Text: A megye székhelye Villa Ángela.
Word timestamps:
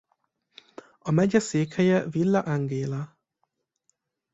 A 0.99 1.11
megye 1.11 1.39
székhelye 1.39 2.09
Villa 2.09 2.41
Ángela. 2.45 3.17